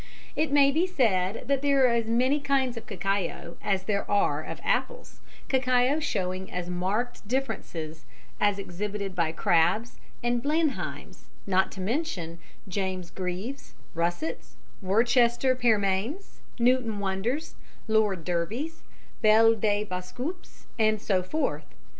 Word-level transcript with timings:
It 0.35 0.51
may 0.51 0.71
be 0.71 0.87
said 0.87 1.47
that 1.47 1.61
there 1.61 1.83
are 1.85 1.93
as 1.93 2.07
many 2.07 2.39
kinds 2.39 2.75
of 2.75 2.87
cacao 2.87 3.55
as 3.61 3.83
there 3.83 4.09
are 4.09 4.41
of 4.41 4.59
apples, 4.63 5.19
cacao 5.47 5.99
showing 5.99 6.51
as 6.51 6.71
marked 6.71 7.27
differences 7.27 8.03
as 8.39 8.57
exhibited 8.57 9.13
by 9.13 9.31
crabs 9.31 9.99
and 10.23 10.41
Blenheims, 10.41 11.25
not 11.45 11.71
to 11.73 11.81
mention 11.81 12.39
James 12.67 13.11
Grieves, 13.11 13.75
Russets, 13.93 14.55
Worcester 14.81 15.53
Pearmains, 15.55 16.39
Newton 16.57 16.97
Wonders, 16.97 17.53
Lord 17.87 18.25
Derbys, 18.25 18.81
Belle 19.21 19.53
de 19.53 19.83
Boskoops, 19.85 20.65
and 20.79 20.99
so 20.99 21.21
forth. 21.21 21.67